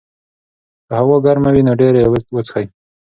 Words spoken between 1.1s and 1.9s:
ګرمه وي، نو